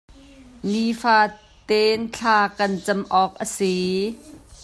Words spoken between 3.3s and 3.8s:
a si.